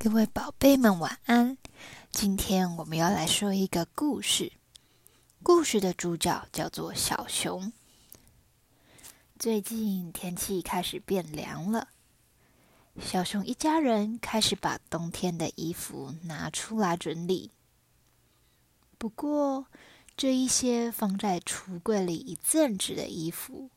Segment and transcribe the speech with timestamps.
[0.00, 1.58] 各位宝贝们，晚安！
[2.12, 4.52] 今天我们要来说一个故事。
[5.42, 7.72] 故事的主角叫做小熊。
[9.40, 11.88] 最近天气开始变凉了，
[13.00, 17.50] 小熊一家人开始把冬天的衣服拿出来整理。
[18.98, 19.66] 不过，
[20.16, 23.68] 这一些放在橱柜里一阵子的衣服，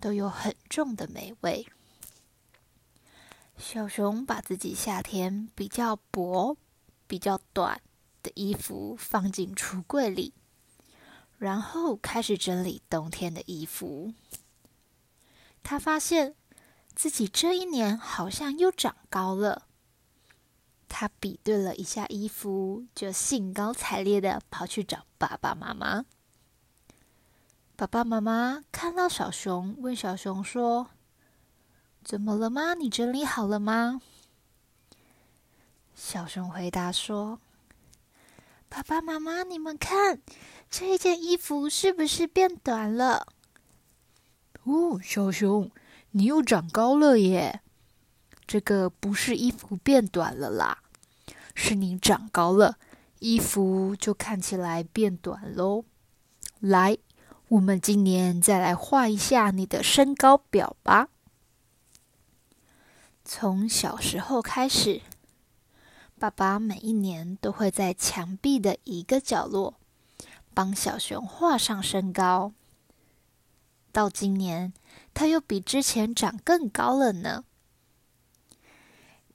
[0.00, 1.64] 都有很重的霉味。
[3.56, 6.56] 小熊把自己夏天比较薄、
[7.06, 7.80] 比较短
[8.22, 10.34] 的衣服放进橱柜里，
[11.38, 14.12] 然后开始整理冬天的衣服。
[15.62, 16.34] 他发现
[16.94, 19.66] 自己这一年好像又长高了。
[20.88, 26.04] 他比对了一下衣服，就兴高采烈的跑去找爸爸妈妈。
[27.76, 30.90] 爸爸妈妈看到小熊，问小熊说。
[32.04, 32.74] 怎么了吗？
[32.74, 34.00] 你整理好了吗？
[35.94, 37.38] 小熊回答说
[38.68, 40.20] ：“爸爸妈妈，你们看，
[40.68, 43.28] 这件衣服是不是变短了？”
[44.64, 45.70] 哦，小熊，
[46.10, 47.60] 你又长高了耶！
[48.46, 50.78] 这个不是衣服变短了啦，
[51.54, 52.78] 是你长高了，
[53.20, 55.84] 衣服就看起来变短喽。
[56.58, 56.98] 来，
[57.48, 61.08] 我们今年再来画一下你的身高表吧。
[63.34, 65.00] 从小时候开始，
[66.18, 69.72] 爸爸每一年都会在墙壁的一个角落
[70.52, 72.52] 帮小熊画上身高。
[73.90, 74.74] 到今年，
[75.14, 77.44] 他又比之前长更高了呢。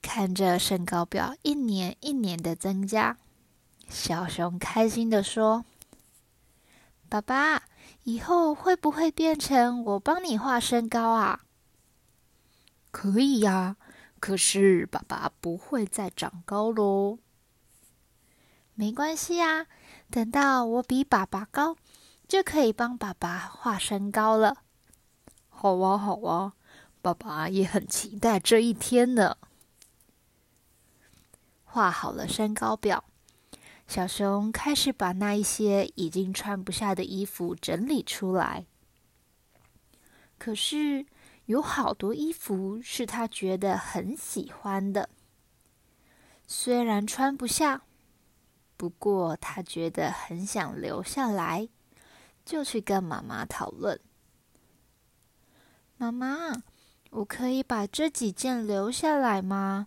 [0.00, 3.18] 看着身高表一年一年的增加，
[3.88, 5.64] 小熊开心的说
[7.10, 7.64] ：“爸爸，
[8.04, 11.40] 以后会不会变成我帮你画身高啊？”
[12.92, 13.76] 可以呀，
[14.20, 17.18] 可是爸爸不会再长高喽。
[18.74, 19.66] 没关系啊，
[20.10, 21.76] 等到我比爸爸高，
[22.26, 24.64] 就可以帮爸爸画身高了。
[25.48, 26.54] 好啊，好啊，
[27.00, 29.36] 爸爸也很期待这一天呢。
[31.64, 33.04] 画好了身高表，
[33.86, 38.66] 小熊开始把那一些已经穿不下的衣服整理出来。
[40.38, 41.06] 可是。
[41.48, 45.08] 有好多衣服是他觉得很喜欢的，
[46.46, 47.80] 虽然穿不下，
[48.76, 51.66] 不过他觉得很想留下来，
[52.44, 53.98] 就去跟妈妈讨论。
[55.96, 56.62] 妈妈，
[57.08, 59.86] 我可以把这几件留下来吗？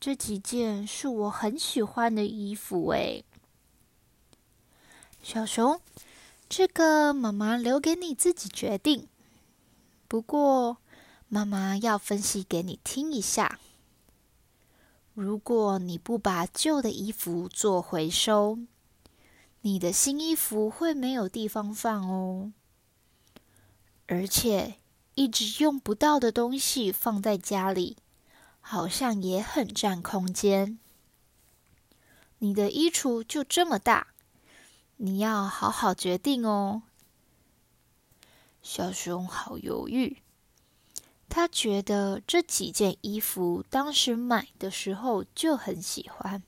[0.00, 3.24] 这几件是我很喜欢的衣服诶。
[5.22, 5.80] 小熊，
[6.48, 9.06] 这个妈妈留给你自己决定。
[10.14, 10.76] 不过，
[11.26, 13.58] 妈妈要分析给你听一下。
[15.12, 18.60] 如果你不把旧的衣服做回收，
[19.62, 22.52] 你的新衣服会没有地方放哦。
[24.06, 24.76] 而且，
[25.16, 27.96] 一直用不到的东西放在家里，
[28.60, 30.78] 好像也很占空间。
[32.38, 34.14] 你的衣橱就这么大，
[34.98, 36.82] 你要好好决定哦。
[38.64, 40.22] 小熊好犹豫，
[41.28, 46.42] 他觉得这几件衣服当时买的时候就很喜欢，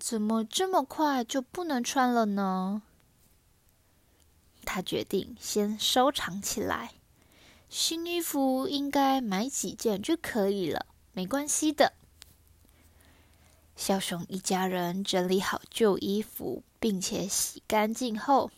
[0.00, 2.82] 怎么这么快就不能穿了呢？
[4.64, 6.94] 他决定先收藏起来，
[7.68, 11.92] 新衣服应该买几件就可以了，没关系的。
[13.76, 18.50] 小熊一家人整理好旧衣服，并且洗干净后。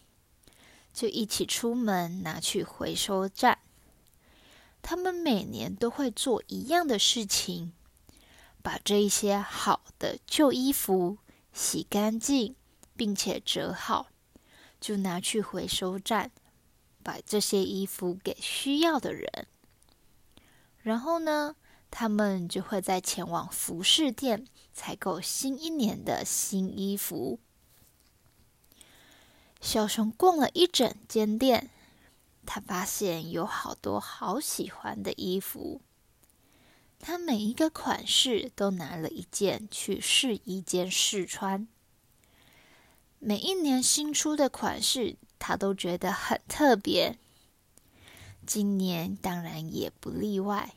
[0.92, 3.58] 就一起出门拿去回收站。
[4.80, 7.72] 他们每年都会做一样的事情，
[8.62, 11.18] 把这一些好的旧衣服
[11.52, 12.56] 洗干净，
[12.96, 14.08] 并且折好，
[14.80, 16.32] 就拿去回收站，
[17.02, 19.46] 把这些衣服给需要的人。
[20.78, 21.54] 然后呢，
[21.92, 27.38] 他们就会在前往服饰店采购新一年的新衣服。
[29.62, 31.70] 小熊逛了一整间店，
[32.44, 35.80] 他发现有好多好喜欢的衣服。
[36.98, 41.68] 他每一个款式都拿了一件去试衣间试穿。
[43.20, 47.16] 每一年新出的款式，他都觉得很特别。
[48.44, 50.74] 今年当然也不例外。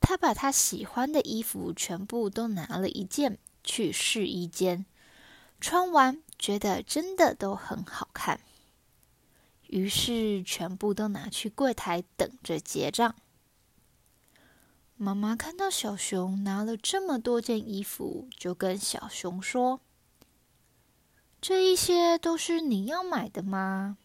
[0.00, 4.86] 他把他喜欢的衣服全部都拿了一件去试衣间
[5.60, 6.22] 穿完。
[6.40, 8.40] 觉得真的都很好看，
[9.68, 13.14] 于是全部都拿去柜台等着结账。
[14.96, 19.80] 妈妈看到小熊拿了这么多件衣服，就跟小熊说
[21.42, 23.98] ：“这一些都是你要买的吗？”“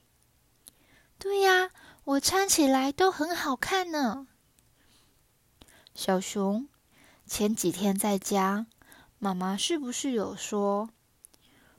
[1.17, 1.69] 对呀，
[2.03, 4.27] 我穿起来都很好看呢。”
[5.95, 6.67] 小熊
[7.25, 8.67] 前几天在家，
[9.19, 10.89] 妈妈是不是有说，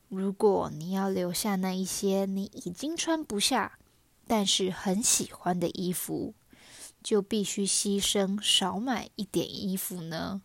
[0.09, 3.79] 如果你要留下那一些你已经穿不下，
[4.27, 6.35] 但是很喜欢的衣服？
[7.03, 10.43] 就必须牺牲少买一点衣服呢，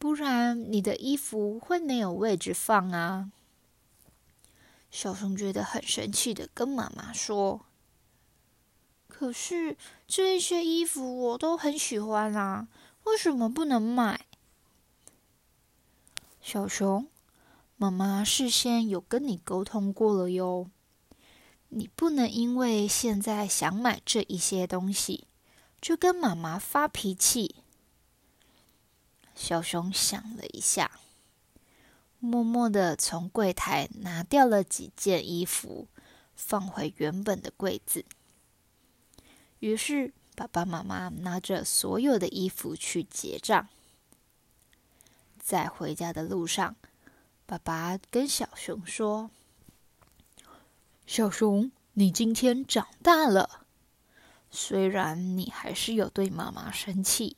[0.00, 3.30] 不然你的衣服会没有位置放啊。
[4.90, 7.66] 小熊觉得很生气的跟妈妈说
[9.06, 9.76] ：“可是
[10.08, 12.66] 这一些衣服我都很喜欢啊，
[13.04, 14.26] 为什么不能买？”
[16.42, 17.06] 小熊，
[17.80, 20.68] 妈妈事先有跟你沟通过了哟，
[21.70, 25.26] 你不能因为现在想买这一些东西。
[25.80, 27.54] 就跟妈妈发脾气。
[29.34, 31.00] 小熊想了一下，
[32.18, 35.88] 默默的从柜台拿掉了几件衣服，
[36.34, 38.04] 放回原本的柜子。
[39.60, 43.68] 于是，爸爸妈妈拿着所有的衣服去结账。
[45.38, 46.76] 在回家的路上，
[47.50, 49.28] 爸爸跟小熊说
[51.04, 53.66] ：“小熊，你今天长大了。”
[54.52, 57.36] 虽然你还是有对妈妈生气，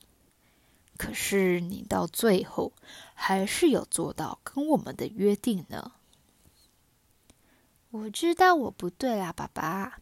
[0.97, 2.73] 可是你到最后
[3.15, 5.93] 还是有做到跟我们的约定呢。
[7.89, 9.97] 我知道我不对啦，爸爸，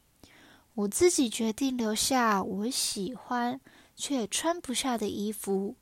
[0.74, 3.62] 我自己决定留下我喜欢
[3.96, 5.78] 却穿不下的衣服，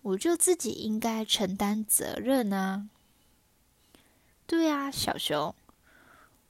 [0.00, 2.88] 我就自己应该承担责任啊。
[4.46, 5.54] 对啊，小熊，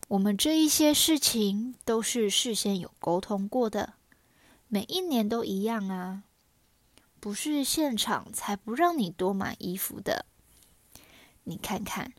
[0.09, 3.95] 我们这一些事情都是事先有沟通过的。
[4.67, 6.25] 每一年都一样啊，
[7.21, 10.27] 不是现场才不让你多买衣服的。
[11.45, 12.13] 你看看，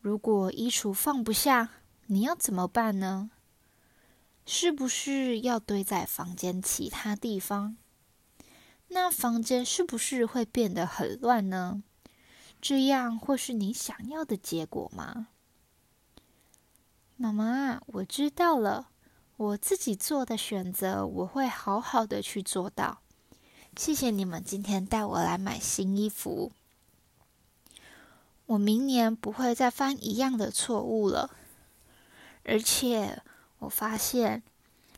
[0.00, 1.68] 如果衣橱放不下，
[2.06, 3.30] 你要怎么办呢？
[4.46, 7.76] 是不是要堆在房间其他地方？
[8.88, 11.82] 那房间是不是会变得很乱呢？
[12.60, 15.28] 这样会是你想要的结果吗？
[17.16, 18.88] 妈妈，我知道了。
[19.36, 23.00] 我自己做的选择，我会好好的去做到。
[23.74, 26.52] 谢谢你们今天带我来买新衣服，
[28.44, 31.30] 我明年不会再犯一样的错误了。
[32.44, 33.22] 而且
[33.60, 34.42] 我发现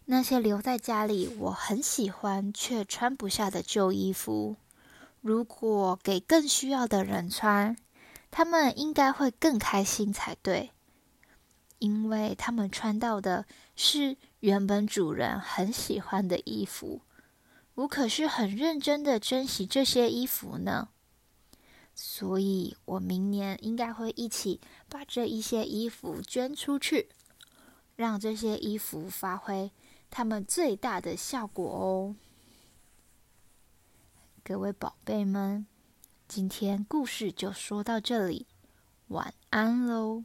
[0.06, 4.56] 那些留在家里我很喜欢却穿不下的旧衣服，
[5.22, 7.74] 如果给更需要的人穿，
[8.30, 10.72] 他们应该会更开心才对，
[11.78, 14.18] 因为他们穿到的是。
[14.42, 17.02] 原本主人很喜欢的衣服，
[17.74, 20.88] 我可是很认真的珍惜这些衣服呢。
[21.94, 27.10] 所以，我明年应该会一起把这一些衣服捐出去，
[27.94, 29.70] 让这些衣服发挥
[30.10, 32.16] 他们最大的效果哦。
[34.44, 35.64] 各位宝贝们，
[36.26, 38.48] 今天故事就说到这里，
[39.06, 40.24] 晚安喽。